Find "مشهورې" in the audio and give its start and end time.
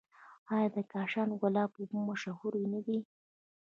2.07-2.63